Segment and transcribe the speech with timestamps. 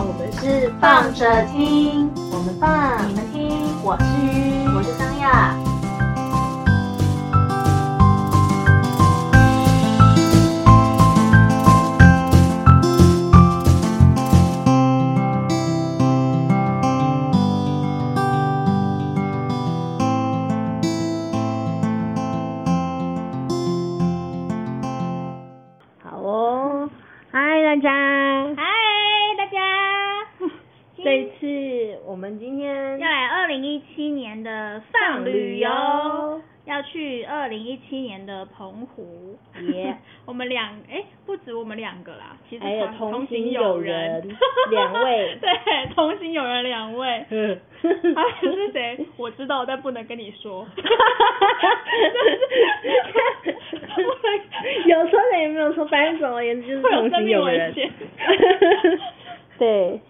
[0.00, 5.61] 我们是放着听，我们放，你们听，我是鱼，我是张亚。
[31.52, 35.68] 这一次我们今天要来二零一七年的放旅游，
[36.64, 39.36] 要去二零一七年的澎湖。
[39.74, 39.94] 耶
[40.24, 44.36] 我们两哎，不止我们两个啦，其实还有同同行行友人人
[44.70, 45.50] 两位 对，
[45.94, 47.26] 同行友人两位。
[47.28, 47.60] 嗯
[48.14, 49.06] 他是谁？
[49.18, 50.66] 我知道，但不能跟你说。
[54.86, 59.00] 有说的也没有说，反正总而言之就是同行友人会有生命。
[59.58, 60.00] 对，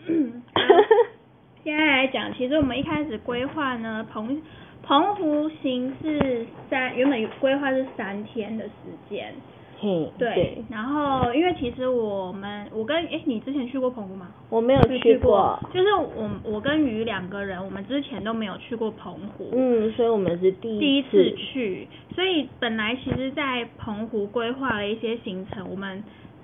[1.65, 4.41] 现在来讲，其实我们一开始规划呢，澎
[4.83, 8.73] 澎湖行是三，原本规划是三天的时
[9.09, 9.33] 间，
[9.81, 10.59] 嗯，对。
[10.69, 14.27] 然后，因为其实我们，我跟哎，你之前去过澎湖吗？
[14.51, 19.49] 我没有去过，就是我我跟鱼两个人，我们之前都没有去过澎湖。
[19.53, 26.03] 嗯，所以我们是第第一一次去，所以本来其实，在澎湖规划了一些行程，我们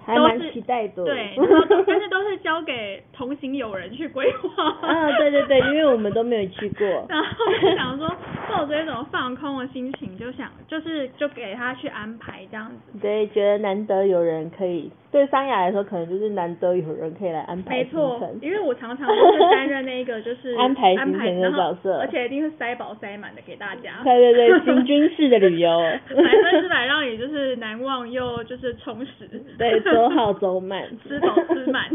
[0.08, 4.64] 还蛮期待的对，然后但是都是交给同行友人去规划。
[4.88, 7.26] 啊，对对对，因为我们都没有去过， 然后
[7.60, 8.08] 就想说，
[8.48, 12.98] 抱着一种放空的心情，就想就是就给他去安排这样子。
[13.00, 24.00] 对，觉得难得有人可以，对桑雅来说可能就是难得有人可以来安排行没错，，因为我常常都是担任那一个就是 安排行安排程的角色而且一定是塞饱塞满的给大家。
[24.04, 25.70] 对对对，行军式的旅游，
[26.08, 29.28] 百分之百让你就是难忘又就是充实。
[29.58, 31.90] 对，走好走满，吃饱吃满。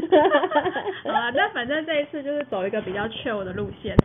[1.07, 3.95] 好啊，那反正这一次就是走一个比较 chill 的路线。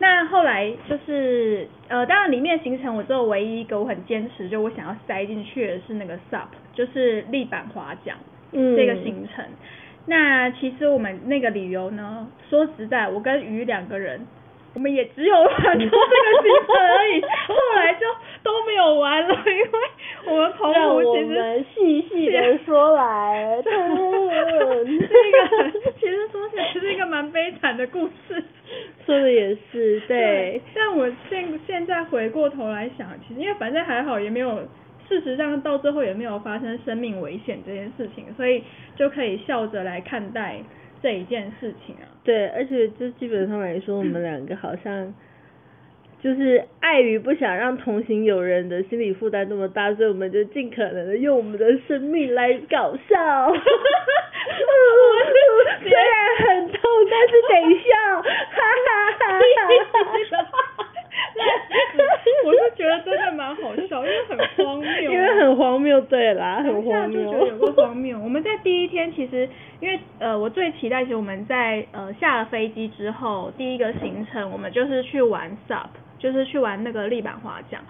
[0.00, 8.16] 那后来就是呃，当然里面行程我只有唯一一个我很坚持，就我想要塞进去的是那个 SUP，就是立板滑桨
[8.50, 9.44] 嗯，这个行程。
[10.06, 14.26] 那其实我们那个旅游呢，说实在，我跟鱼两个人。
[14.74, 15.88] 我们也只有玩到 这个
[16.42, 18.06] 行程而已，后来就
[18.42, 19.70] 都没有玩了，因为
[20.26, 24.84] 我们澎让我湖其实们细细的说来， 这个
[26.00, 28.42] 其实说起来是一个蛮悲惨的故事。
[29.06, 34.66] 说的也是，对， 但我现现在回过头来想，其实因为反正还好，也没有，
[35.08, 38.64] 事实上到最后也没有发生生命危险这件事情，所以
[38.96, 40.56] 就可以笑着来看待
[41.02, 42.08] 这一件事情啊。
[42.24, 45.14] 对，而且就基本上来说，我们两个好像
[46.22, 53.52] 就是碍于不想让同行友人的心理负担那么大，所以我们就尽可能的用我们的生命来搞笑。
[55.82, 56.80] 虽然很痛，
[57.10, 57.52] 但是得
[57.84, 57.92] 笑，
[58.22, 58.26] 哈
[58.86, 60.88] 哈哈哈哈。
[62.44, 65.12] 我是觉得真的蛮好笑，因为很荒谬
[66.00, 67.24] 谬，对啦，很当下荒谬。
[67.24, 68.18] 就觉得有个荒谬。
[68.18, 69.48] 我们在第一天其实，
[69.80, 75.88] 因为呃，我最期待其实我们在呃下了飞机之后，第一个行程我们就是去玩 SUP，
[76.18, 77.80] 就是去玩那个立板滑桨。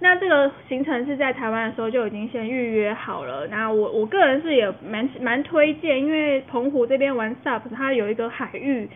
[0.00, 3.46] 那这个行程是在台湾的时候就已经先预约好了。
[3.46, 8.88] 那我我个人是也蛮蛮推荐，因为澎湖这边玩 SUP，它有一个海域。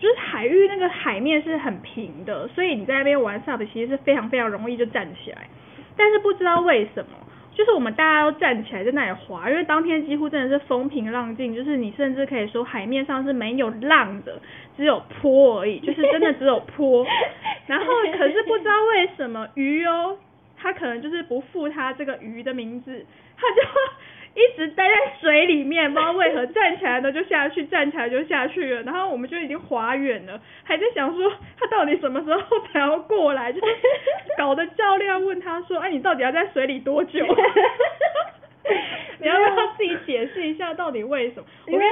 [0.00, 5.46] 就是海域那个海面是很平的，所以你在那边玩 SUP 其实是非常非常容易就站起来。
[5.94, 7.10] 但是不知道为什么，
[7.54, 14.40] 就是我们大家都站起来在那里滑，因为当天几乎真的是风平浪静，就是你甚至可以说海面上是没有浪的，
[14.76, 17.06] 只有坡而已， 就是真的只有坡。
[17.66, 20.16] 然后可是不知道为什么鱼哦，
[20.56, 23.04] 它可能就是不附它这个鱼的名字，
[23.36, 23.62] 它就
[24.34, 33.66] 一直待在水里面，不知道为何站起来呢就下去，站起来就下去了，然后我们就已经滑远了，还在想说他到底什么时候才要过来，就是
[34.38, 37.24] 搞得教练问他说，哎、你到底要在水里多久？
[39.18, 41.44] 你要不要自己解释一下到底为什么？
[41.66, 41.84] 我因为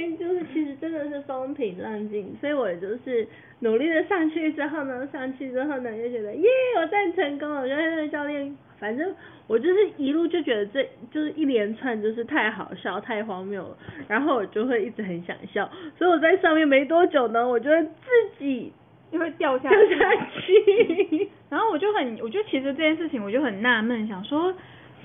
[0.00, 3.26] 天就是其实真的是风平浪静，所以我就是
[3.60, 9.14] 努力的上去之后呢，上去之后呢就觉得耶，我站成功了，我觉得那个教练，反正
[9.46, 13.76] 我就是一路就觉得这就是一连串就是太好笑、太荒谬了，
[14.08, 17.90] 然后我就会一直很想笑，所以我在上面没多久呢，我就会自
[18.38, 18.72] 己
[19.10, 19.78] 就会掉下掉。
[19.98, 21.28] 下去。
[21.50, 24.54] 然后我就很，我就其实这件事情我就很纳闷，想说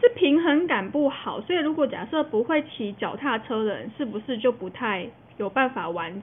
[0.03, 5.07] 是平衡感不好，所以如果假设不会骑脚踏车的人，是不是就不太
[5.37, 6.21] 有办法玩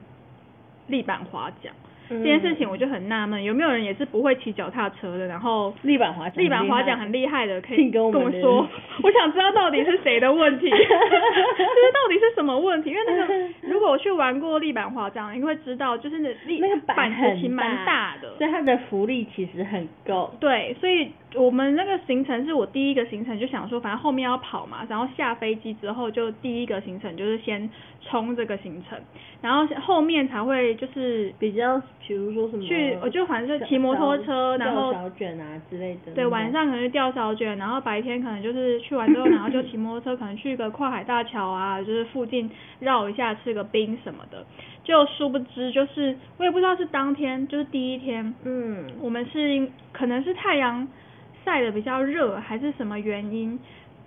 [0.87, 1.73] 立板滑桨？
[2.09, 8.67] 这件事情我就很纳闷，有没有人也是不会骑脚踏车的，然后立板滑桨，立板滑桨很厉害的，可以跟我们我说，
[9.01, 12.89] 我想知道到底是谁的问题， 就是到底是什么问题？
[12.89, 20.35] 因为那个如果我去玩过立板滑桨，你会知道，就是那立那个板子其实蛮大的，所以它的浮力其实很够。
[20.41, 27.69] 对，所以我们那个行程是我第一个行程就想说，反正后面要跑嘛，然后下飞机之后就第一个行程就是先
[28.01, 28.99] 冲这个行程，
[29.41, 36.11] 然后后面才会就是比较，比如说什么去，我就反正就骑摩托车，然后小卷啊之类的。
[36.13, 42.49] 对，晚上可能就钓小卷，然后白天可能就是去完之后，然后就骑摩托车，可能去个跨海大桥啊，就是附近
[42.79, 44.45] 绕一下，吃个冰什么的。
[44.83, 50.87] 就殊不知，就是我也不知道是当天，就是第一天，嗯，我们是因可能是太阳
[51.43, 53.59] 晒得比较热，还是什么原因，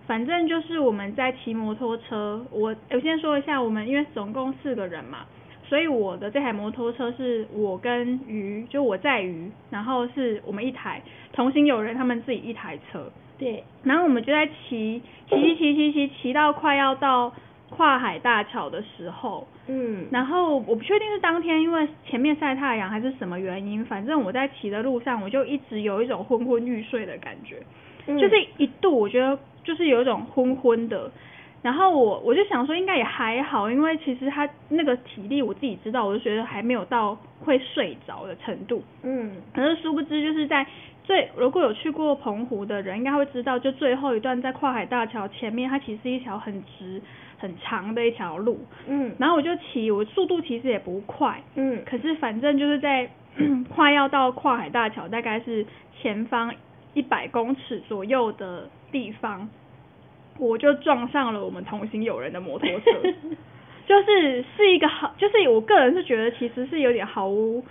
[0.06, 2.44] 反正就是我们在骑摩托车。
[2.50, 5.26] 我我先说一下，我们因为总共四个人嘛，
[5.66, 11.02] 所以我的这台摩托车是我跟鱼，就我在鱼，然后是我们一台，
[11.32, 13.10] 同行有人他们自己一台车。
[13.38, 13.64] 对。
[13.82, 17.32] 然后我们就在骑骑骑骑骑骑骑到快要到
[17.70, 27.56] 跨海大桥的时候，嗯，然后我不确定是当天因为前面晒太阳还是什么原因，反正我在骑的路上我就一直有一种昏昏欲睡的感觉，
[28.06, 28.18] 嗯。
[28.18, 31.10] 就是一度我觉得就是有一种昏昏的，
[31.64, 40.66] 然后我我就想说应该也还好，因为其实他那个体力我自己知道，我就觉得还没有到会睡着的程度，嗯，可是殊不知就是在
[41.04, 47.00] 最如果有去过澎湖的人应该会知道，就最后一段在跨海大桥前面，它其实是一条很直
[47.38, 53.08] 很长的一条路，嗯，然后我就骑，我速度其实也不快，嗯，可是反正就是在
[53.74, 55.64] 快要到跨海大桥，大概是
[55.98, 56.54] 前方
[56.92, 59.48] 一百公尺左右的地方，
[60.38, 62.90] 我就撞上了我们同行友人的摩托车，
[63.86, 67.62] 就是是一个好，就是我个人是觉得其实是有点毫无。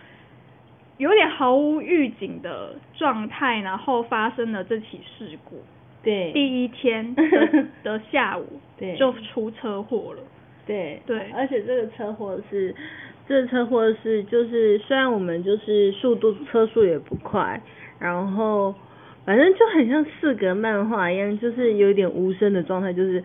[1.00, 5.60] 有点毫无预警的状态，然后发生了这起事故。
[6.04, 7.24] 对，第一天的
[7.84, 8.46] 的下午，
[8.78, 10.22] 对，就出车祸了。
[10.68, 12.74] 对对，而且这个车祸是，
[13.28, 17.60] 这个车祸是就是虽然我们就是速度车速也不快，
[17.98, 18.74] 然后
[19.26, 23.24] 反正就很像四格漫画一样，就是有一点无声的状态，就是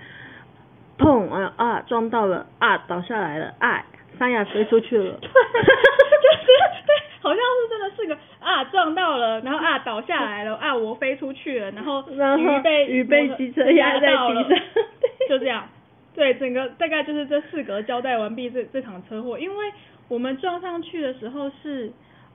[0.99, 3.85] 砰啊啊撞到了啊倒下来了啊
[4.19, 5.31] 三亚飞出去了， 就是
[6.87, 14.49] 对，好像是真的四个啊撞到了，然后啊倒下来了啊我飞出去了，然后然后鱼被鱼被机车压在地上。
[15.29, 15.69] 就这样。
[16.15, 19.67] 对，整个大概就是这四格交代完毕这这场车祸，因为
[20.09, 21.93] 我们撞上去的时候是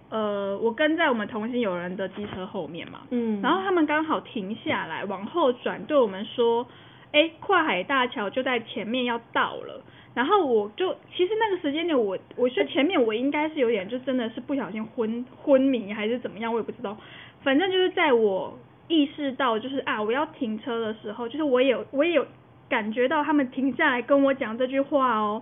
[0.09, 6.67] 呃我跟在我们同行友人的机车后面嘛，嗯，然后他们刚好停下来往后转，对我们说，
[7.11, 9.81] 哎，跨海大桥就在前面要到了。
[10.13, 16.95] 然后我就其实那个时间点我我觉得前面我应该是有点就真的是不小心昏 昏迷还是怎么样，我也不知道。
[17.41, 18.55] 反正就是在我
[18.87, 22.23] 意识到就是啊我要停车的时候，就是我也有我也有
[22.69, 25.41] 感觉到他们停下来跟我讲这句话哦，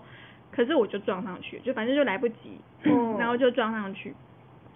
[0.52, 4.14] 可是我就撞上去，就反正就来不及，哦 然后就撞上去，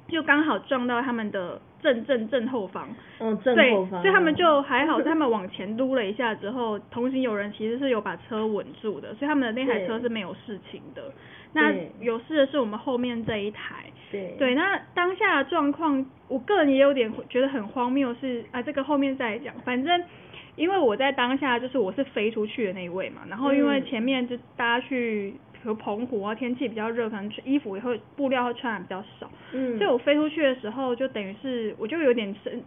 [0.08, 2.88] 就刚好撞到他们的正正正后方。
[3.20, 11.12] 嗯正对，后方，所以他们就还好， 他们往前撸了一下之后，同行有人其实是有把车稳住的，所以他们的那台车是没有事情的。
[11.54, 13.86] 那有事的是我们后面这一台。
[14.12, 19.54] 对对，那当下的状况，我个人也有点觉得很荒谬是，啊，这个后面再讲。
[19.64, 20.04] 反正
[20.58, 25.34] 因为我在当下就是我是飞出去的那一位嘛，然后因为嗯前面就大家去，
[25.66, 32.64] 比如澎湖啊，天气比较热，可能衣服也会布料会穿的比较少，嗯，所以我飞出去的时候，就等于是我就有点身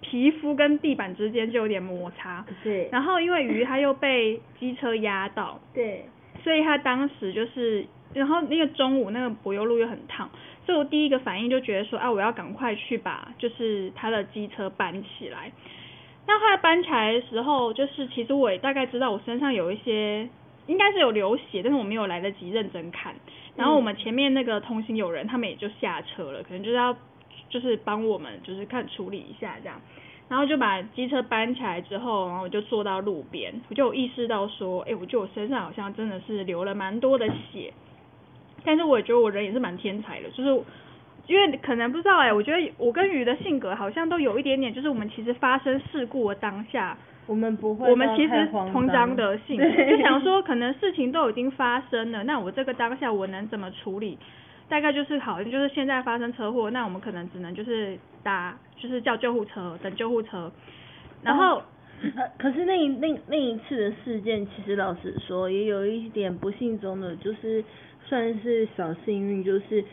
[0.00, 2.88] 皮肤跟地板之间就有点摩擦，对。
[2.90, 6.06] 然后因为鱼它又被机车压到，对。
[6.42, 10.30] 所以它当时就是，然后那个中午那个柏油路又很烫，
[10.64, 15.52] 所以我第一个反应就觉得说，啊，我要赶快去把就是它的机车搬起来。
[16.26, 20.26] 那后来搬起来的时候，就是其实我也大概知道我身上有一些
[20.68, 23.12] 应该是有流血，但是我没有来得及认真看。
[23.56, 26.96] 然后我们前面那个同行有人，他们也就下车了，可能就是要
[27.48, 29.80] 就是帮我们就是看处理一下这样。
[30.28, 37.72] 然后就把机车搬起来之后，然后我就坐到路边，我就意识到说，哎，我觉得我身上好像真的是流了蛮多的血，
[38.62, 40.62] 但是我也觉得我人也是蛮天才的，就是
[41.26, 46.96] 因为可能不知道哎、我觉得我跟鱼的性格好像都有一点点，就是我们其实发生事故的当下，
[47.28, 54.18] 我们不会，我们其实通张的性格，对就想说可能事情都已经发生了，那我这个当下我能怎么处理？
[54.68, 60.50] 大概就是好，就是现在发生车祸，那我们可能只能就是打，就是叫救护车，等救护车，
[61.22, 61.62] 然后。
[62.00, 67.64] 呃，可是那一那那一次的事件，其实老实说，也有一点不幸中的，就是
[68.04, 69.84] 算是小幸运，就是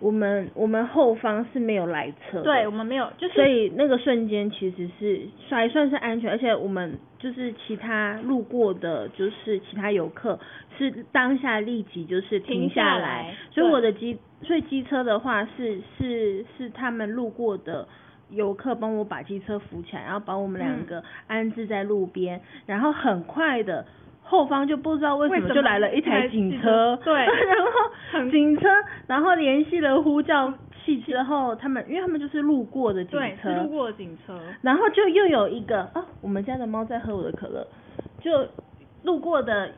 [0.00, 10.38] 我们我们后方是没有来车，对我们没有，就是所以那个瞬间其实是还算是安全，而且我们就是其他路过的，就是其他游客
[10.76, 17.86] 是当下立即就是停下下来所以我的机，所以机车的话是是是他们路过的。
[18.30, 23.86] 游客帮我把机车扶起来，然后把我们两嗯个安置在路边，然后很快的
[24.28, 28.68] 后方就不知道为什么么就来了一台警警车，对 然后警车，
[29.06, 30.52] 然后联系了呼叫
[30.84, 37.66] 器之后，他们因为他们就是路过的警对，车，是路过的警车，然后就又有一个啊，我们家的猫在喝我的可乐，
[38.20, 38.46] 就
[39.02, 39.70] 路过的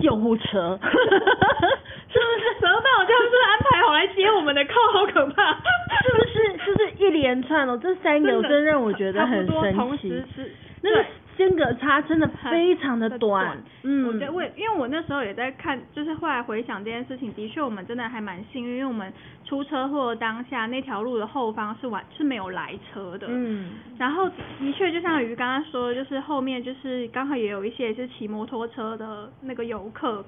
[0.00, 2.60] 救护车， 是不是？
[2.60, 2.92] 怎么办？
[3.00, 5.52] 我这样是安排好来接我们的，靠，好可怕！
[5.54, 6.66] 是不是？
[6.66, 10.24] 就是一连串哦，这三个真的真让我觉得很神奇时。
[10.34, 11.06] 是那个对
[11.38, 19.10] 间隔差真的非常的的短短，嗯，我觉得我因为我那时候也在看，就是后来回想这件事情，的确我们真的还蛮幸运，因为我们
[19.44, 30.24] 出车祸当下那条路的后方是完是没有来车的，嗯，然后的确就像鱼刚刚说的，就是后面就是刚好也有一些是骑摩托车的那个游客，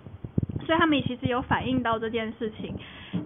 [0.71, 2.73] 所以他们其实有反映到这件事情，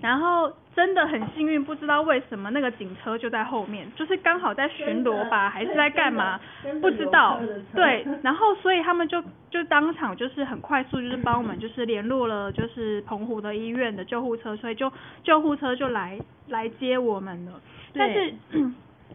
[0.01, 6.41] 然后真的很幸运，不知道为什么那个警车就在后面，就是刚好在巡逻吧，还是在干嘛，
[6.81, 7.39] 不知道，
[7.75, 14.91] 对，然后所以他们就就当场就是很快速，就是帮我们就是联络了就是澎湖的医院的救护车，所以就
[15.23, 17.61] 救护车就来来接我们了，
[17.93, 18.33] 但是。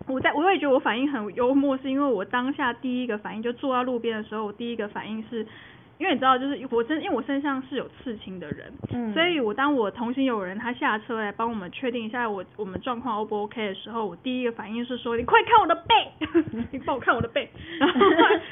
[0.08, 5.46] 我在我也觉得我反应很幽默，是因为我当下第一个反应就坐到路边的时候，我第一个反应是，
[6.00, 9.14] 因为你知道，就是我身因为我身上是有刺青的人，嗯。
[9.14, 18.00] 所以我当我同行有人他下车来帮我们确定一下我我们状况 O 不 OK 的时候，我第一个反应是说你快看我的背， 你帮我看我的背， 然后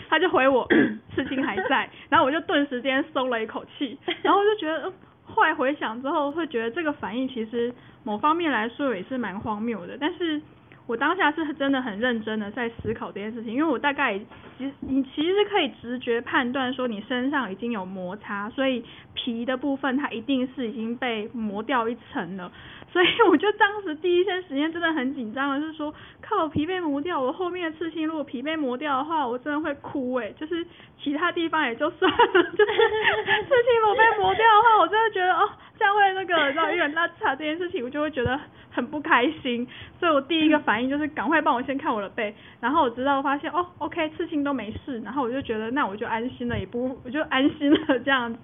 [0.09, 0.67] 他就回我
[1.15, 4.83] 刺青还在，然后我就顿时间松了一口气， 然后我就觉得。
[4.83, 4.93] 呃
[5.29, 7.71] 后来回想之后，会觉得这个反应其实
[8.05, 10.41] 某方面来说也是蛮荒谬的，但是
[10.87, 14.17] 我当下是真的很认真的在思考这件事情，因为我大概
[14.57, 22.49] 其实你其实可以直觉判断说你身上已经有摩擦，所以皮的部分它一定是已经被磨掉一层了，
[22.97, 30.65] 所以我就当时第一天时间真的很紧张的是说，靠皮被磨掉，我后面的刺青如果皮被磨掉的话，我真的会哭诶、就是
[30.99, 32.71] 其他地方也就算了，就是
[33.45, 38.39] 刺青如果被磨掉的话，我真的觉得哦，这样会那个让有点拉差这件事情，我就会觉得
[38.71, 39.67] 很不开心，
[39.99, 48.39] 所以我第一个反应就是赶快帮我先看我的背，然后我知道发现哦，OK，刺青都没事，然后我就觉得那我就安心了，也不我就安心了这样子，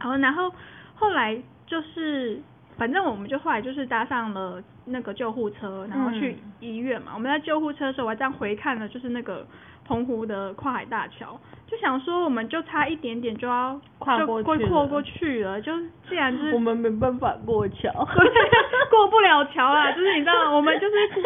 [0.00, 0.52] 好，然后
[0.96, 2.42] 后来就是。
[2.78, 6.52] 反正我们就后来就是搭上了那个救护车，然后去嗯。
[6.60, 7.12] 医院嘛。
[7.14, 9.44] 我们在救护车的时候，我还这样回看了，就是那个
[9.86, 14.68] 澎湖的跨海大桥，就想说我们就差一点点就要跨过去了。
[14.68, 15.72] 过过去了，就
[16.08, 17.90] 既然就是我们没办法过桥，
[18.90, 21.20] 过不了桥啊，就是你知道，我们就是不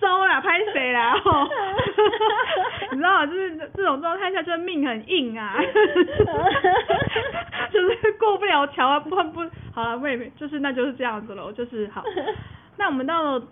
[0.00, 1.16] 收啦，拍谁啦？
[1.24, 1.48] 吼。
[2.92, 5.56] 你知道，就是这种状态下，就是命很硬啊，
[7.72, 9.40] 就是过不了桥啊，不不，
[9.72, 12.04] 好了，妹妹，就是那就是这样子了，就是好。
[12.78, 13.46] 那我们到了，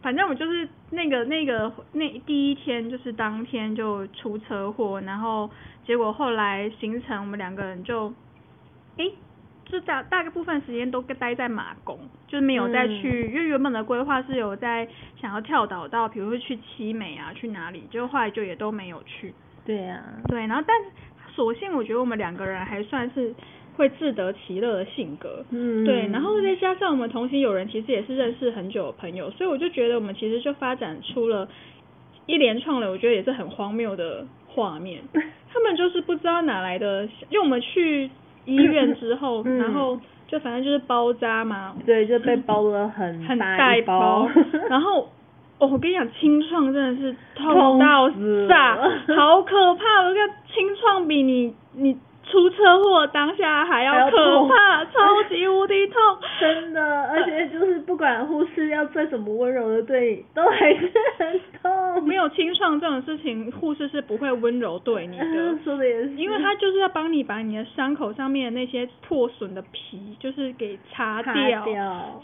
[0.00, 5.48] 反正我就是那个那个那第一天，就是当天就出车祸，然后
[5.86, 8.12] 结果后来行程我们两个人就，
[8.96, 9.12] 诶，
[9.66, 14.88] 就大大概部分时间都待在马公，就是没有再去，因为原本的规划是有在
[15.20, 19.34] 想要跳岛到，比如说去七美啊，去哪里，就后来就也都没有去。
[19.66, 20.74] 对呀、对，然后但
[21.34, 23.34] 所幸我觉得我们两个人还算是
[23.76, 25.44] 会自得其乐的性格。
[25.50, 31.46] 嗯，对，然后再加上我们同行有人其实也是认识很久的朋友，所以我就觉得我们其实就发展出了
[32.26, 35.02] 一连串的，我觉得也是很荒谬的画面。
[35.52, 38.10] 他们就是不知道哪来的，因为我们去
[38.44, 44.28] 医院之后，嗯然后就反正就是包扎嘛， 对，就被包了很很大大一包，
[44.68, 45.08] 然后。
[45.58, 48.76] 哦，我跟你讲，清创真的是痛痛到死炸，
[49.16, 50.02] 好可怕！
[50.06, 51.96] 我跟清创比你你
[52.30, 55.94] 出车祸当下还还要要可怕，超级无敌痛。
[56.40, 62.04] 真的，而且就是不管护士要再怎么温柔的对你，都还是很痛。
[62.04, 65.24] 没有清创这种事情，护士是不会温柔对你的，
[65.64, 71.64] 说的也是，因为他就是要帮你把你的伤口上面的那些破损的皮，就是给擦擦掉。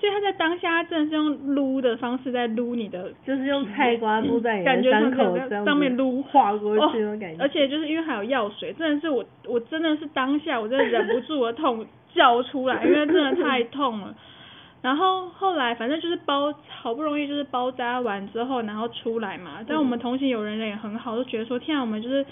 [0.01, 7.43] 所以他在当下他真的是用撸的方式在撸你的就是用菜瓜布在你的感觉伤口上面撸划过去那哦种感觉。
[7.43, 14.15] 而且就是因为还有药水，真的是我我真的是当下我真的忍不住的痛叫出来，因为真的太痛了。
[14.83, 19.61] 然后后来反正就是包，好不容易就是包扎完之后，然后出来嘛。
[19.67, 22.27] 但我们同行有人人也很好，就觉得说天啊，我们就是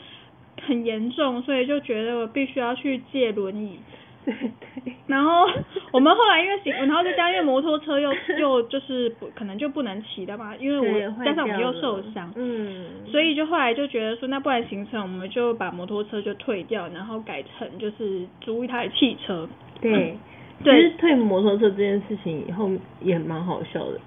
[0.67, 3.79] 很严重，所以就觉得我必须要去借轮椅。
[4.25, 4.35] 对
[4.85, 4.95] 对。
[5.07, 5.47] 然后
[5.93, 19.49] 我们后来因为行，然后再加上因为摩托车又 又就是不可能就不能骑的嘛，因为我加上我们又受伤，嗯，所以就后来就觉得说，那不然行程我们就把摩托车就退掉，然后改成就是租一台汽车。
[19.81, 20.17] 对。
[20.63, 23.99] 对其实退摩托车这件事情以后也蛮好笑的，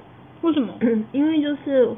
[0.43, 0.71] 为什么？
[1.11, 1.89] 因为就是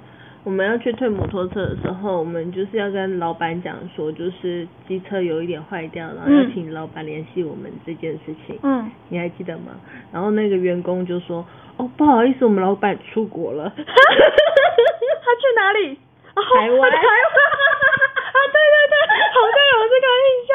[0.46, 8.60] 我们要去退摩托车的时候，我们就是要跟老板讲说，就是机车有一点坏掉，然后要嗯请老板联系我们这件事情。
[8.62, 9.74] 嗯，你还记得吗？
[10.14, 11.44] 然后那个员工就说
[11.78, 13.74] ：“哦，不好意思，我们老板出国了。
[13.76, 15.98] 他去哪里？
[16.36, 18.05] 哦台湾台湾。
[18.56, 20.52] 对对对，好像有这个印象。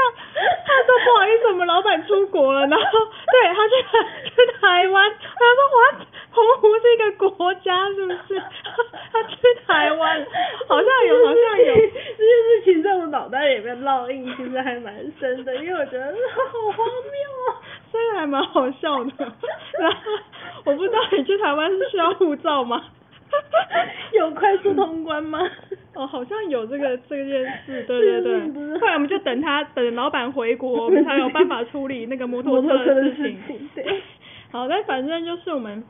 [0.64, 2.87] 他说不好意思，我们老板出国了，然后
[3.30, 3.75] 对他去
[4.30, 8.42] 去台湾，他说哇，澎湖是一个国家是不是？
[9.12, 10.26] 他去台湾，
[10.66, 11.75] 好像有，好像有。
[11.75, 17.61] 这件事情在我脑袋里面烙印，其实还蛮深的，因为我觉得好荒谬啊。
[17.90, 19.12] 所以还蛮好笑的。
[19.78, 19.99] 然后
[20.64, 22.85] 我不知道你去台湾是需要护照吗？
[24.18, 25.38] 有快速通关吗？
[25.94, 28.78] 哦，好像有这个这件事，对对对。
[28.78, 33.25] 后来我们就等他等老板回国，我们才有办法处理那个摩托车的事情。
[33.46, 34.00] 事情，对。
[34.50, 35.82] 好，但反正就是我们，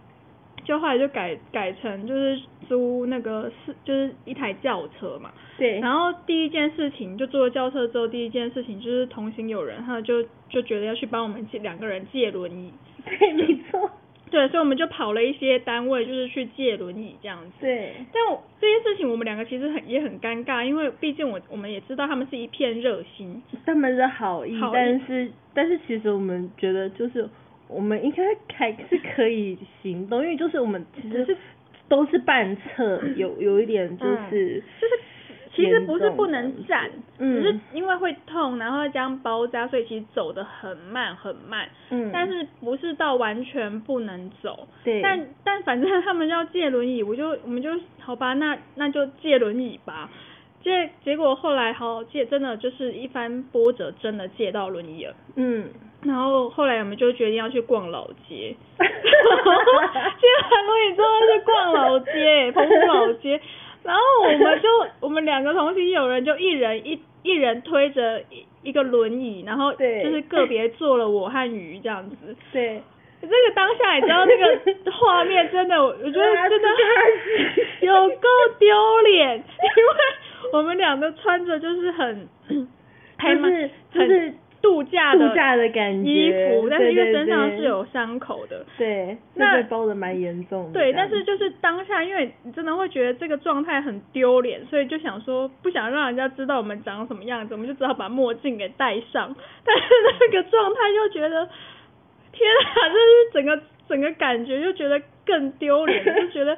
[0.65, 5.31] 就后来就改改成就是租那个是就是一台轿车嘛。
[5.59, 5.79] 对。
[5.81, 12.73] 然后第一件事情就坐了轿车之后，第一件事情就是同行有人，他就就觉得要去帮我们借两个人借轮椅。
[13.05, 13.91] 对，没错。
[14.31, 17.53] 对，所以我们就跑了一些单位，就是去借轮椅这样子。
[17.61, 17.93] 对。
[18.13, 23.43] 但我这件事情我们两个其实很也很尴尬，因为毕竟我我们也知道他们是一片热心。
[23.67, 27.29] 他们是好意，好意但是但是其实我们觉得就是
[27.69, 28.23] 我们应该
[28.55, 31.37] 还是可以行动，因为就是我们其实是
[31.89, 34.95] 都是半侧，有有一点就是、嗯就是
[35.53, 36.89] 其实不是不能站，
[37.19, 41.69] 嗯只是因为会痛，然后这样包扎，所以其实走的很慢很慢。
[41.91, 44.69] 嗯，但是不是到完全不能走。
[44.85, 50.09] 对，但但反正他们要借轮椅，我就我们就好吧，那那就借轮椅吧。
[50.63, 55.15] 借结果后来好借，真的就是一番波折，真的借到轮椅了。
[55.35, 55.69] 嗯，
[56.05, 63.41] 然后后来我们就决定要去逛老街， 借完轮椅之后要去逛老街， 澎湖老街。
[63.85, 64.69] 然后我们就
[65.01, 72.37] 我们两个同行有人就一人一一人推着一一个轮椅，然后对就是个别坐了我和鱼这样子。
[72.53, 72.83] 对，
[73.21, 74.61] 这个当下你知道那个
[74.93, 76.69] 画面真的，我我觉得真的
[77.81, 82.29] 有够丢脸，因为我们两个穿着就是很，
[83.17, 88.65] 还蛮就是就是很度假的度假的感觉衣服，但是因为身上是有伤口的。
[88.77, 90.73] 对，那包的蛮严重的。
[90.73, 99.35] 对，但是就是当下，因为你真的会觉得这个状态很丢脸，所以就想说不想让人家知道我们长什么样子，我们就只好把墨镜给戴上。
[99.65, 99.85] 但是
[100.21, 101.49] 那个状态又觉得，
[102.33, 106.57] 天啊，就是整个整个感觉就觉得更丢脸，就觉得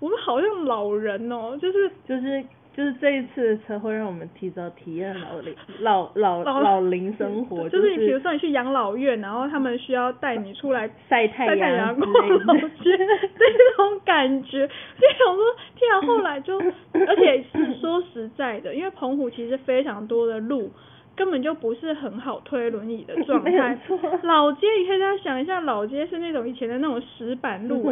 [0.00, 2.44] 我们好像老人哦，就是就是
[2.76, 12.10] 就是这一次的车会让我们提早体验老龄老老老老龄生活， 就是你比如说你去养老院，然后他们需要带你出来晒太阳逛
[12.46, 12.96] 老街
[13.38, 15.44] 这种感觉，就想说，
[15.76, 16.00] 天啊！
[16.06, 16.58] 后来就，
[17.06, 20.70] 而且是说实在的，因为澎湖其实非常多的路。
[21.16, 23.78] 根本就不是很好推轮椅的状态。
[24.22, 27.82] 老街，你可以大家想一下，老街是那种以前的那种石板路、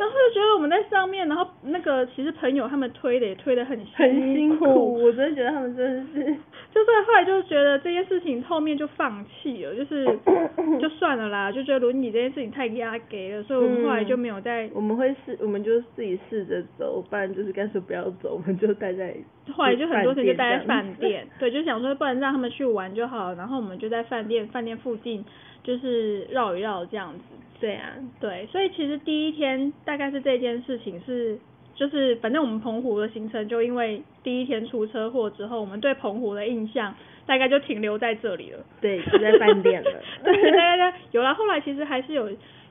[0.00, 6.24] 然后就觉得我们在上面，然后那个其实朋友他们推的也推的很很辛苦，我真的觉得他们真的是，
[6.72, 10.06] 就是后来就觉得这件事情后面就放弃了，就是
[10.80, 19.14] 就算了啦，就觉得轮椅这件事情太压给了，所以我们后来就没有再，我们会试，我们就自己试着走，不然就是干脆不要走，我们就待在，
[19.52, 25.24] 后来就很多时间就待在饭饭店， 对，就想说不能让他们去玩就好，然后我们就在饭店饭店附近
[25.64, 27.20] 就是绕一绕这样子。
[27.58, 31.38] 对啊，对，所以其实第一天大概是这件事情是，
[31.74, 36.94] 就是反正我们澎湖的行程就因为第一天出车祸之后，我们对澎湖的印象
[37.26, 38.58] 大概就停留在这里了。
[38.80, 39.90] 对，就在饭店了。
[40.24, 41.34] 对对对对，有了。
[41.34, 42.30] 后来其实还是有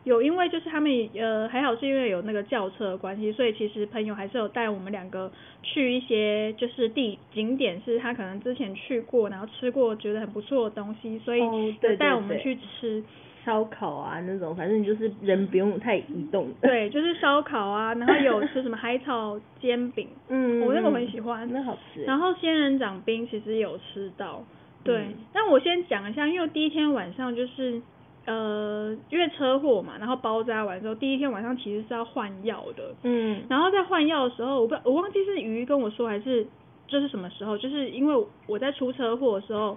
[0.10, 13.04] 有，因为就是他们呃还好是因为有那个轿车的关系，所以其实朋友还是有带我们两个去一些就是地景点，是他可能之前去过，然后吃过觉得很不错的东西，所以哦对有带我们去吃。
[13.45, 16.67] 烧烤啊那种，反正就是人不用太移动的。
[16.67, 22.04] 对，就是烧烤啊，然后有吃什么海草煎饼，嗯， 我那个我很喜欢，那好吃。
[22.04, 24.43] 然后仙人掌冰其实有吃到，
[24.84, 27.82] 对，嗯但我先讲一下，因为第一天晚上就是
[28.30, 36.46] 呃，因为车祸嘛，然后包扎完之后，第一天晚上其实是要换药的，嗯，然后在换药的时候，我不我忘记是鱼跟我说还是
[36.88, 39.76] 就是什么时候，就是因为我在出车祸的时候，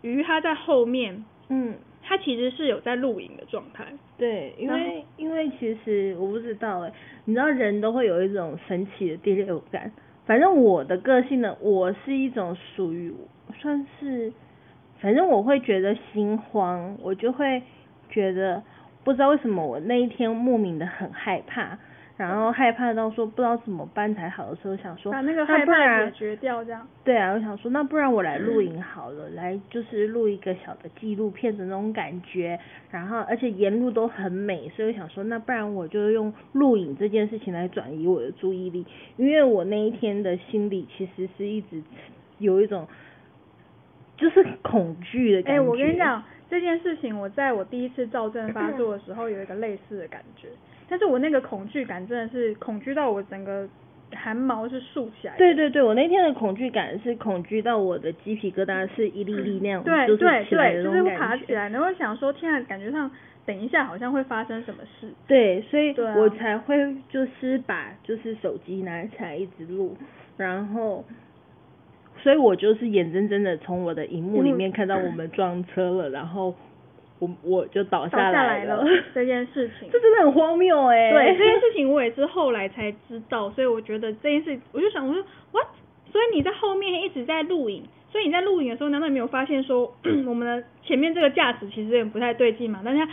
[0.00, 3.84] 鱼它在后面嗯，他其实是有在录影的状态。
[4.16, 6.92] 对，因为因为其实我不知道哎，
[7.26, 9.92] 你知道人都会有一种神奇的第六感。
[10.24, 13.12] 反正我的个性呢，我是一种属于
[13.60, 14.32] 算是，
[15.00, 17.60] 反正我会觉得心慌，我就会
[18.12, 18.62] 觉得
[19.02, 21.76] 不知道为什么我那一天莫名的很害怕，
[22.16, 26.86] 然后害怕到说不知道怎么办才好的时候，想说把那个害怕解决掉，这样。
[27.02, 41.82] 对啊，我想说，那不然我来录影好了，来就是录一个小的纪录片的那种感觉，然后而且沿路都很美，所以我想说，那不然我就用录影这件事情来转移我的注意力，因为我那一天的心里其实是一直
[42.38, 42.86] 有一种
[44.16, 45.64] 就是恐惧的感哎、觉。
[45.64, 50.48] 我跟你讲这件事情，我在我第一次躁症发作的时候有一个类似的感觉，
[50.86, 53.66] 但是我那个恐惧感真的是恐惧到我整个
[54.14, 55.38] 汗毛是竖起来的。
[55.38, 61.02] 对对对，我那天的恐惧感是恐惧到我的鸡皮疙瘩是一粒粒那样，对就是对对，就是。
[61.16, 63.10] 爬起来，然后想说，天啊，感觉上
[63.46, 65.08] 等一下好像会发生什么事。
[65.26, 66.76] 对，所以我才会
[67.08, 69.96] 就是把就是手机拿起来一直录，
[70.36, 71.02] 然后，
[72.22, 76.54] 所以我就是眼睁睁的从我的荧幕里嗯面看到我们撞车了，然后
[77.18, 79.88] 我我就倒倒下来了这件事情。
[79.92, 85.66] 这真的很荒谬哎、对这件事情，我也是后来才知道，所以我觉得这件事，我就想我说 what？
[86.10, 89.90] 所以你在后面一直在录影，所以你在录影的时候，难道没有发现说
[90.26, 92.82] 我们的前面这个驾驶其实有点不太对劲嘛？
[92.84, 93.10] 但是他，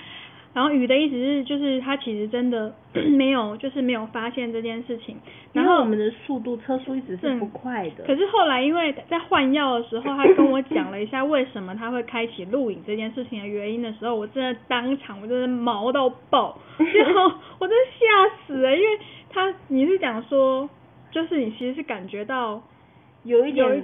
[0.53, 2.73] 然后雨的意思是，就是他其实真的
[3.17, 5.15] 没有，就是没有发现这件事情。
[5.53, 20.67] 然后因为我们的速度车速一直是嗯不快的，可是后来因为在换药的时候，他跟我讲了一下为什么他会开启录影这件事情的原因的时候，我真的当场我真的毛到爆， 然后我真的吓死了，因为他你是讲说，
[21.11, 22.61] 就是你其实是感觉到
[23.23, 23.83] 有一点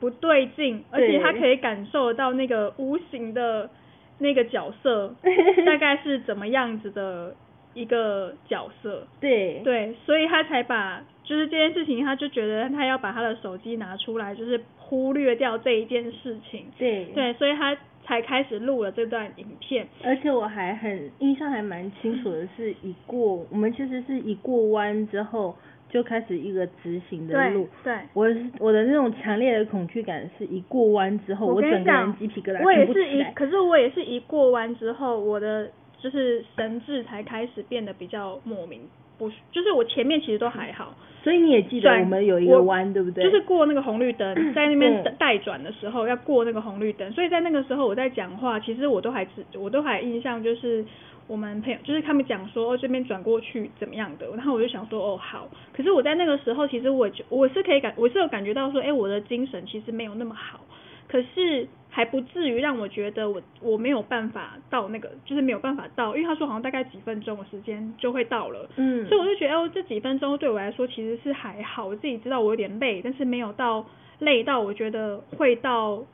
[0.00, 3.70] 不对劲，而且他可以感受到那个无形的
[4.18, 5.14] 那个角色
[5.66, 7.34] 大概是怎么样子的
[7.74, 16.66] 一个角色，对对，所以他才把就是这件事情，他就觉得他要把他的手机拿出来，就是忽略掉这一件事情。
[16.78, 19.86] 对对，所以他才开始录了这段影片。
[20.04, 25.54] 而且我还很印象还蛮清楚的是，一过我们其实是一过弯之后
[25.96, 27.66] 就开始一个直行的路。
[27.82, 28.28] 对，我
[28.58, 38.82] 我的那种强烈的恐惧感是一过弯之后，我整个人讲鸡皮疙瘩我也是一，可是我也是一过弯之后，我的就是神智才开始变得比较莫名
[39.16, 40.94] 不，就是我前面其实都还好。
[41.24, 43.24] 所以你也记得我们有一个弯，对不对？
[43.24, 50.84] 就是过那个红绿灯， 在那边待转的时候要过那个红绿灯，所以在那个时候我在讲话，其实我都还知，我都还印象就是
[51.26, 60.60] 我们朋友，就是他们讲说哦这边转过去怎么样的，然后我就想说哦好，可是我在那个时候其实我就我是可以感我是有感觉到说，哎我的精神其实没有那么好，
[61.08, 73.84] 可是还不至于让我觉得我我没有办法到那个，就是没有办法到，因为他说好像大概几分钟的时间就会到了，嗯，所以我就觉得哦，这几分钟对我来说其实是还好，我自己知道我有点累，但是没有到
[74.18, 76.04] 累到我觉得会到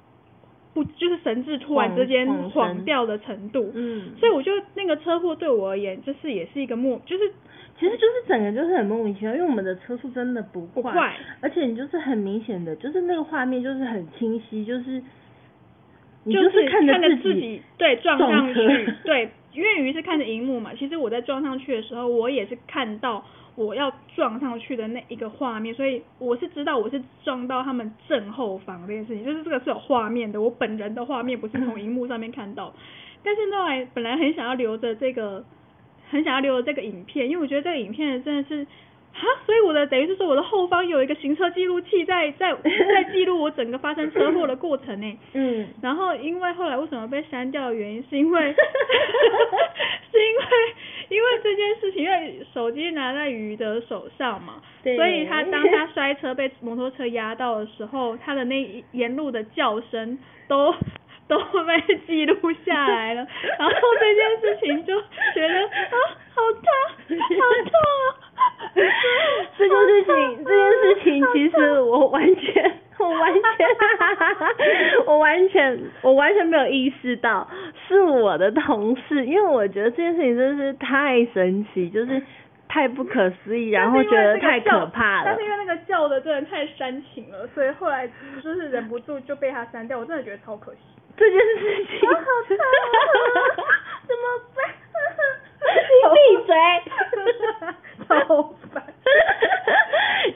[0.75, 3.71] 不就是神志突然之间晃晃神晃掉的程度。
[3.75, 7.31] 嗯，所以我觉得那个车祸对我而言，就是也是一个莫，就是
[7.79, 15.03] 其实就是整个就是很莫名其妙，因为我们的车速真的不快，不快而且你就是很明显的，就是那个画面就是很清晰，就是
[16.25, 32.73] 你就是看着着自己对撞撞上去，对，因为鱼是看着荧幕嘛，其实我在撞上去的时候，我也是看到我要撞上去的那一个画面，所以我是知道我是撞到他们正后方这件事情，就是这个是有画面的，我本人的画面不是从荧幕上面看到，
[33.23, 35.45] 但是那来本来很想要留着这个，
[36.11, 38.67] 很想要留着这个影片，因为我觉得这个影片真的是。
[39.12, 45.18] 哈，所以我的等于是说我的后方有一个行车记录器在在在 记录我整个发生车祸的过程呢。
[45.35, 48.40] 嗯，然后因为后来为什么被删掉的原因，是因为
[50.12, 50.42] 是因为
[51.11, 54.55] 因为这件事情，因为手机拿在鱼的手上嘛，
[54.96, 60.75] 所以他当他摔车被摩托车压到的时候，他的那一沿路的叫声都
[61.29, 63.27] 都被记录下来了。
[63.59, 65.01] 然后这件事情就
[65.35, 65.96] 觉得啊，
[66.35, 66.64] 好痛，
[67.09, 67.72] 好痛
[68.09, 68.32] 啊！
[69.59, 73.42] 这件事情，这件事情，其实我完全，我完全，
[75.07, 77.48] 我完全，我完全没有意识到
[77.88, 82.22] 是我的同事，因为我觉得这件事情真的是太神奇，就是
[82.68, 85.42] 太不可思议，然后觉得太可怕了但是。
[85.44, 88.09] 因为那个叫的真的太煽情了，所以后来
[88.42, 89.98] 就是忍不住就被他删掉。
[89.98, 90.78] 我真的觉得超可惜。
[91.16, 92.61] 这件事情，我好惨啊
[94.09, 94.22] 怎么
[94.57, 94.64] 办？
[95.62, 95.68] 你
[96.14, 96.52] 闭嘴
[98.09, 98.83] 超烦。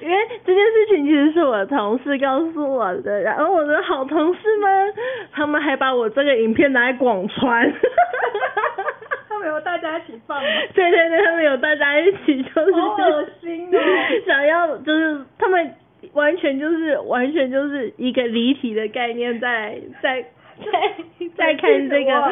[0.00, 4.94] 因为这件事情其实是我的同事告诉我的，然后我的好同事们，
[5.32, 7.72] 他们还把我这个影片拿来广传。
[9.28, 10.48] 他们有大家一起放吗？
[10.74, 12.72] 对对对，他们有大家一起就是。
[12.72, 13.78] 好恶心哦！
[14.26, 15.74] 想要就是他们
[16.12, 20.94] 完全就是完全就是一个离题的概念，在在在
[21.36, 22.20] 在看这个。
[22.20, 22.30] 好！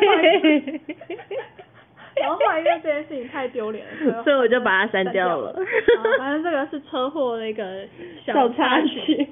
[0.00, 0.80] 对。
[2.16, 5.54] 然后后来因为这件事情太丢脸了，所以我就把它删掉了。
[6.18, 7.86] 反正这个是车祸的一个
[8.24, 9.28] 小插曲。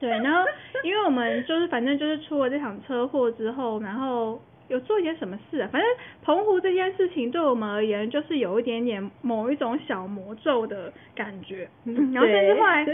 [0.00, 0.44] 对，然后
[0.82, 5.68] 因为我们就是反正就是出了这场车祸之后，然后有做一些什么事啊？
[5.72, 5.90] 反正
[6.24, 11.68] 澎湖这件事情对我们而言，就是有一点点某一种小魔咒的感觉。
[11.84, 12.86] 然后甚至后来。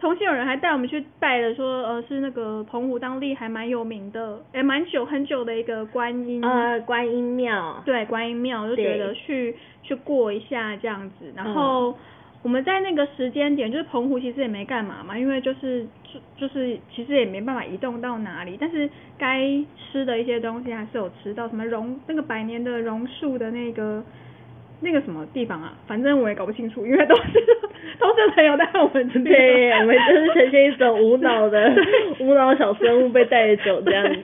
[0.00, 11.94] 重庆有人还带我们去拜了，说呃是那个澎湖当地还蛮有名的，哎蛮久很久的一个观音，呃观音庙，对观音庙就觉得去去过一下这样子，然后
[12.42, 19.42] 我们在那个时间点，就是澎湖其实也没干嘛嘛，因为就是就就是其实也没办法移动到哪里，但是该
[19.76, 24.04] 吃的一些东西还是有吃到，什么榕那个百年的榕树的那个。
[24.80, 25.72] 那个什么地方啊？
[25.86, 27.32] 反正我也搞不清楚，因为都是
[27.98, 29.18] 都是朋友带我们去。
[29.24, 31.74] 对，我们就是呈现一种无脑的
[32.20, 34.22] 无脑小生物被带走这样子。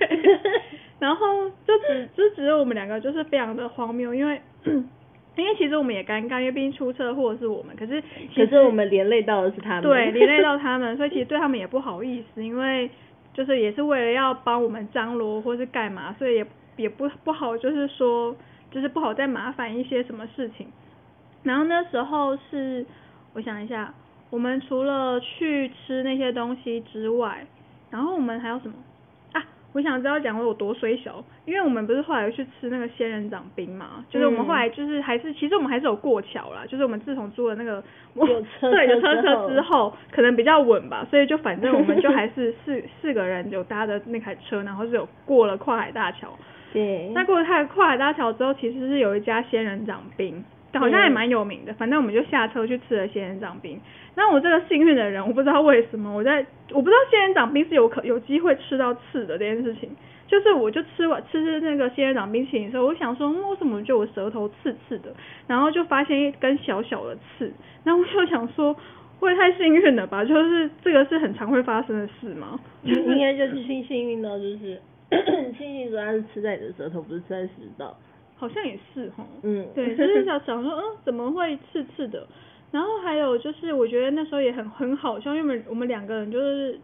[1.00, 4.40] 然后就只就只有我们两个就是非常的荒谬，因为
[5.36, 8.00] 因为其实我们也尴尬，因为毕竟出车祸是我们，可是
[8.34, 9.82] 可是我们连累到的是他们。
[9.82, 12.88] 对，连累到 他们，所以其实对他们也不好意思，因为
[13.34, 18.34] 就是也是为了要帮我们张罗或是干嘛，所以也也不不好，就是说。
[18.74, 20.66] 就是不好再麻烦一些什么事情，
[21.44, 22.84] 然后那时候是
[23.32, 23.94] 我想一下，
[24.30, 27.46] 我们除了去吃那些东西之外，
[27.88, 28.74] 然后我们还有什么
[29.32, 29.40] 啊？
[29.72, 37.80] 我想知道讲我有多衰小，因为我们不是后来去吃那个仙人掌冰嘛，就是我们后来就是还是其实我们还是有过桥啦，就是我们自从租了那个
[38.14, 46.36] 有车 有车车之后，可能比较稳吧，所以就反正我们就还是四 四个人有搭的那台车，然后是有过了跨海大桥。
[46.74, 51.72] 对，那过了太跨海大桥之后，其实是有一家仙人掌冰，好像也蛮有名的。
[51.74, 53.80] 反正我们就下车去吃了仙人掌冰。
[54.16, 59.88] 那我这个幸运的人，我不知道为什么，我在我不知道仙人掌冰是有可有机会吃到刺的这件事情。
[60.26, 65.14] 就是我就吃完吃吃那个仙人掌冰淇淋的时候，我想说为什么就我舌头刺刺的，
[65.46, 67.52] 然后就发现一根小小的刺，
[67.84, 68.74] 然后我就想说，
[69.20, 70.24] 会太幸运了吧？
[70.24, 72.58] 就是这个是很常会发生的事吗？
[72.82, 74.80] 应该就是幸幸运的就是。
[75.10, 77.96] 庆幸主要是吃在你的舌头，不是吃在食道。
[78.36, 79.24] 好像也是哈。
[79.42, 79.66] 嗯。
[79.74, 82.26] 对，就是想想说，嗯，怎么会刺刺的？
[82.72, 86.78] 然后还有就是，我觉得那时候也很很好笑，因为我们我们两个人就是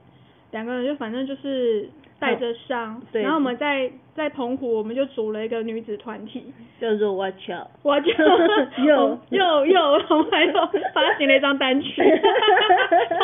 [0.53, 1.89] 两个人就反正就是
[2.21, 9.81] 带着伤，然后我们在在澎湖，我们就组了一个女子团体，叫做 Watch Out，Watch Out，又 又又，
[10.11, 10.53] 我们还有
[10.95, 12.01] 发行了一张单曲，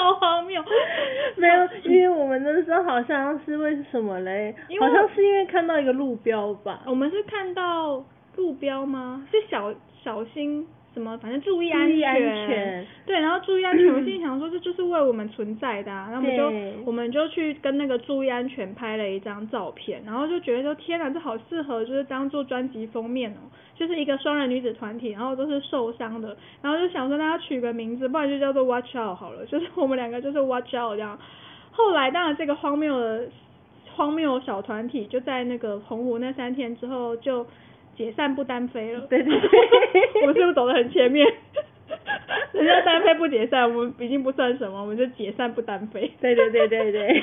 [1.37, 4.55] 没有，因为我们那时候好像是为什么嘞？
[4.81, 6.83] 好像是因为看到一个路标吧。
[6.87, 8.05] 我们是看到
[8.37, 9.27] 路标吗？
[9.31, 10.67] 是小小心。
[10.97, 11.15] 什么？
[11.19, 13.93] 反正注意安全，对，然后注意安全。
[13.93, 31.19] 我心 想说，这就是为我们存在的啊，然后我们就我们就去跟那个注意安全拍了一张照片，然后就觉得说，天哪，这好适合就是当做专辑封面哦，就是一个双人女子团体，然后都是受伤的，然后就想说，大家取个名字，不然就叫做 Watch Out 好了，就是我们两个就是 Watch Out 这样。
[31.73, 33.29] 后来当然这个荒谬的
[33.95, 37.47] 荒谬小团体就在那个澎湖那三天之后就。
[37.97, 39.51] 解散不单飞了，对对对，
[40.23, 41.27] 我们是不是走得很前面？
[42.53, 46.11] 人家单飞不解散，我们已经不算什么，我们就解散不单飞。
[46.21, 47.23] 对对对对对。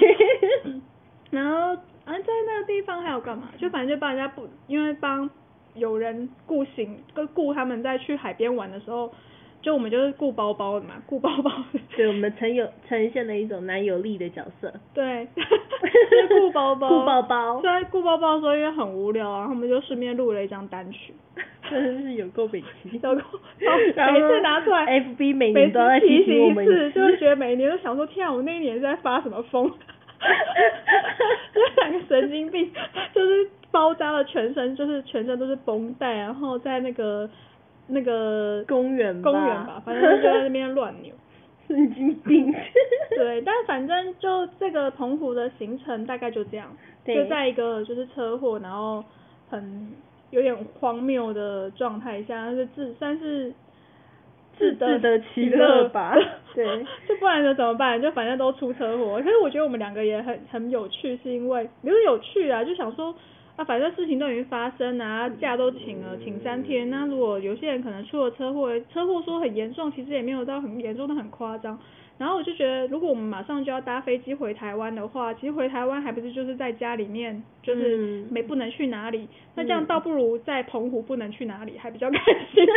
[1.32, 3.50] 然后啊，在那个地方还有干嘛？
[3.58, 5.30] 就反正就帮人家不，因为帮
[5.76, 9.14] 有人雇行，跟雇他们在去海边玩的时候。
[9.64, 11.50] 就我们就是顾包包的嘛， 顾包包。
[11.96, 14.72] 对，我们呈有呈现了一种男友力的角色。
[14.94, 16.90] 对， 是顾包包。
[16.90, 17.62] 顾包包。
[17.62, 21.14] 在顾包包的时候，因为很无聊啊，他们就顺便录了一张单曲。
[21.70, 23.00] 真的是有够北齐。
[23.02, 23.22] 有够。
[23.58, 29.72] 每次拿出来，FB 每年都在提醒我们一次，就是觉得每年都想说，天啊，我那一年是在发什么疯？
[31.54, 32.70] 这两个神经病，
[33.16, 37.30] 就是包扎了全身，就是全身都是绷带，然后在那个。
[37.88, 41.14] 那个公园公园吧，反正就在那边乱扭，
[41.68, 42.54] 神经病。
[43.16, 46.68] 对，但反正就这个澎湖的行程大概就这样，
[47.06, 49.04] 就在一个就是车祸，然后
[49.50, 49.92] 很
[50.32, 53.54] 有点荒谬的状态下，但是自算是
[54.58, 56.16] 自自得其乐吧。
[56.56, 56.66] 对，
[57.08, 58.02] 就不然就怎么办？
[58.02, 59.20] 就反正都出车祸。
[59.22, 63.14] 可是我觉得我们两个也很很有趣，是因为不是有趣啊，就想说。
[63.56, 66.90] 啊，反正事情都已经发生啊，假都请了，请三天。
[66.90, 71.80] 那如果有些人可能出了车祸，车祸说很严重，其实也没有到很严重的很夸张。
[72.18, 79.28] 然后我就觉得，如果我们马上就要搭飞机回台湾的话，其实回台湾还不是就是在家里面，就是没不能去哪里。
[79.56, 82.18] 那这样倒不如在澎湖不能去哪里，还比较开
[82.54, 82.76] 心一点。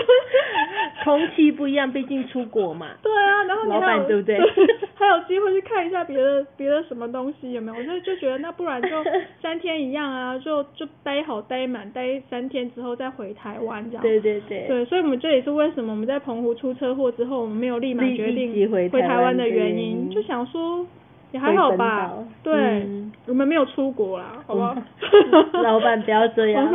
[1.04, 2.88] 空气不一样，毕竟出国嘛。
[3.02, 4.38] 对啊，然后你老板对不对？
[4.98, 7.78] 还有机会去看一下别的别的什么东西有没有？
[7.78, 8.88] 我就就觉得那不然就
[9.40, 14.02] 三天一样啊，就就待好待满，待三天之后再回台湾这样。
[14.02, 14.66] 对对对。
[14.66, 20.84] 对，所以我们这也是为什么我们在澎湖出车祸之后，我们没有立马决定回台湾的原因，就想说。
[21.32, 22.10] 也还好吧，
[22.42, 22.86] 对，
[23.26, 24.74] 我们没有出国啦，好不好？
[25.62, 26.66] 老板不要这样，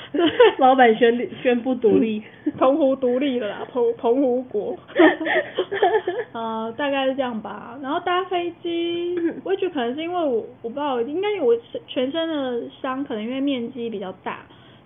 [0.58, 2.22] 老板宣宣布独立，
[2.58, 4.76] 澎湖独立了啦，澎澎湖国，
[6.32, 7.78] 呃，大概是这样吧。
[7.82, 14.40] 然后搭飞机，我也觉得可能是因为我我不知道，应该我全身的伤可能因为面积比较大。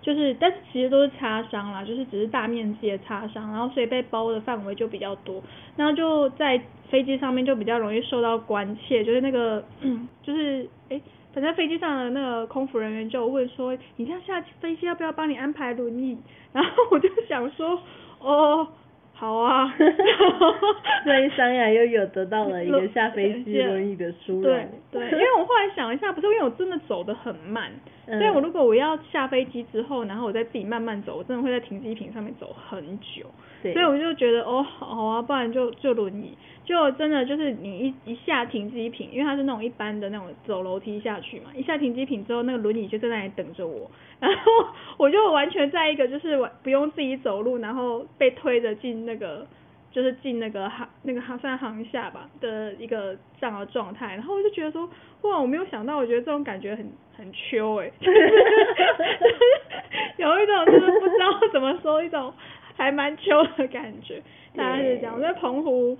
[0.09, 5.39] 就是，但是其实都是擦伤啦，就是只是大面积的擦伤，然后所以被包的范围就比较多，
[5.75, 9.63] 然后就在飞机上面就比较容易受到关切，就是那个，
[10.23, 10.99] 就是哎，
[11.31, 16.17] 反正飞机上的那个空服人员就问说，你这样下飞机要不要帮你安排轮椅？
[16.51, 17.79] 然后我就想说，
[18.19, 18.67] 哦。
[19.11, 19.67] 好啊，
[21.03, 24.43] 所以三亚又有得到了一个下飞机轮椅的殊荣。
[24.43, 27.69] 对对，因为我后来想一下，不是因为我真的走得很慢，
[28.17, 33.25] 所以我如果我要下飞机之后，然后我再自己慢慢走，我真的会在停机坪上面走很久。
[33.61, 43.91] 所以我就觉得哦，好啊，不然就就轮椅，就真的就是你一一下停机坪，因为它是那种一般的那种走楼梯下去嘛，一下停机坪之后，那个轮椅就在那里等着我，
[44.21, 44.51] 然后
[44.97, 49.45] 我就完全在一个就是不用自己走路，然后被推着进那个
[49.91, 54.89] 就是进那个航那个航算行下吧的一个这样的状态，然后我就觉得说
[55.21, 57.91] 哇，我没有想到，我觉得这种感觉很很秋哎，
[60.17, 62.33] 有一种就是不知道怎么说一种。
[62.77, 64.23] 还蛮秋的感觉，
[64.55, 65.13] 大概是这样。
[65.13, 65.97] 我在澎湖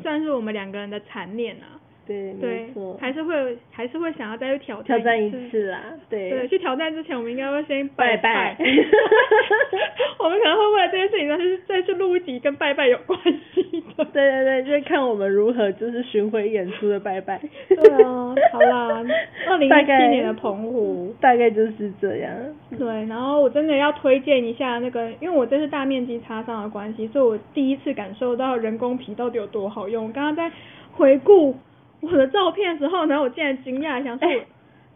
[0.00, 1.77] 算是我们两个人的残念啊。
[2.08, 5.82] 对，没错，还是会还是会想要再去挑战挑战一次啊。
[6.08, 8.56] 对，对，去挑战之前，我们应该会先拜拜。
[10.18, 13.18] 我们可能会为了这件事情，再去再去录一集跟拜拜有关
[13.54, 14.04] 系的。
[14.10, 17.38] 对对对，就是看我们如何就是巡回演出的拜拜。
[17.68, 19.04] 对啊，好啦，
[19.46, 22.32] 二零一七年的澎湖大概就是这样。
[22.78, 30.06] 对，然后我真的要推荐一下那个，因为我这是大面积擦伤的关系，所以我第一次感受到人工皮到底有多好用。
[30.06, 30.50] 我刚刚在
[30.92, 31.54] 回顾。
[32.02, 34.28] 我的照片的时候，然后我竟然惊讶，想说，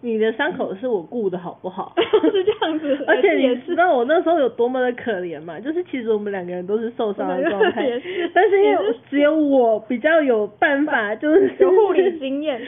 [0.04, 1.92] 你的伤口是我顾的好不好？
[2.32, 5.60] 是这样子，而且你知道我那时候有多么的可怜嘛？
[5.60, 7.86] 就是其实我们两个人都是受伤的状态，
[8.34, 12.60] 但是因为只有我比较有办法，就是有护理经验。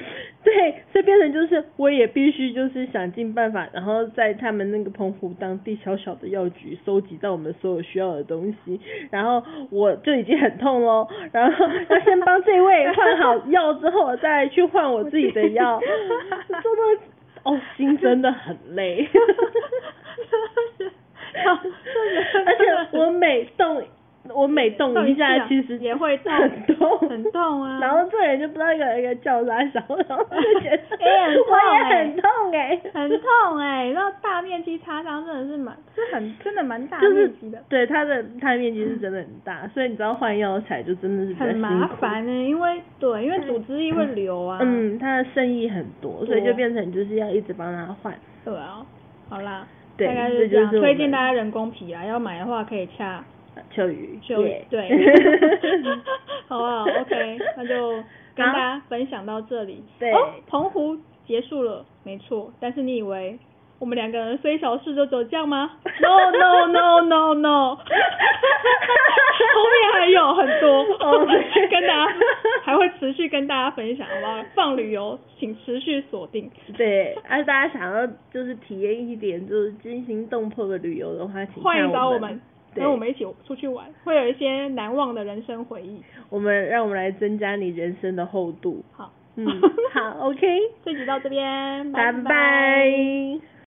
[0.44, 0.52] 对，
[0.92, 8.78] 所以变成就是我也必须就是想尽办法，然后在他们那个澎湖当地小小的药局收集到我们所有需要的东西，
[9.10, 17.02] 然后我就已经很痛喽，然后要先帮这位换好药之后，我再去换我自己的药，真的
[17.44, 19.08] 哦，心真的很累，
[22.44, 23.82] 而且我每动。
[24.32, 27.78] 我每动一下，其实也会很痛，很痛啊。
[27.80, 33.90] 然后这人就不知道一个一个叫啥小，然后就觉得哎很痛哎，很痛哎，很痛哎。
[33.90, 37.58] 然后大面积擦伤真的是蛮，是很真的蛮大面积的。
[37.68, 44.58] 对，它的它的面积是真的很大，所以你知道换药材就真的是很麻烦呢，因为对，因为组织液会流啊。
[44.62, 48.14] 嗯，它的渗液很多，所以就变成就是要一直帮他换。
[48.44, 48.84] 对啊，
[49.28, 49.66] 好啦，
[49.98, 50.70] 大概是这样。
[50.70, 53.22] 推荐大家人工皮啊，要买的话可以洽。
[53.70, 54.88] 秋雨，秋雨，对，
[56.48, 57.92] 好不好？OK，那就
[58.34, 59.82] 跟大家分享到这里。
[59.98, 60.12] 对，
[60.46, 62.52] 澎湖结束了，没错。
[62.60, 63.38] 但是你以为
[63.78, 67.76] 我们两个人虽小事就走这样吗？No No No No No，
[69.54, 70.84] 后面还有很多，
[71.70, 72.14] 跟大家
[72.64, 74.44] 还会持续跟大家分享，好不好？
[74.54, 76.50] 放旅游，请持续锁定。
[76.76, 82.40] 对，而大家想要就是体验一点就是惊心动魄的旅游的话，请欢迎找我们。
[82.74, 86.02] 跟我们一起出去玩，会有一些难忘的人生回忆。
[86.30, 88.82] 我们让我们来增加你人生的厚度。
[88.92, 89.46] 好，嗯，
[89.92, 90.40] 好，OK，
[90.84, 93.53] 这集到这边，拜拜。